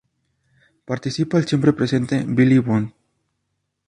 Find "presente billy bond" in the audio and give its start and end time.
1.73-2.91